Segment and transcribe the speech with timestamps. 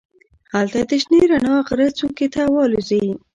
[0.53, 3.05] هلته د شنې رڼا غره څوکې ته والوزي.